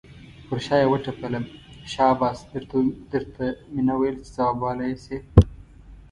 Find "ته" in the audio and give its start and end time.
3.35-3.45